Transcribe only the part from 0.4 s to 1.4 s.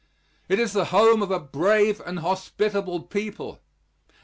It is the home of a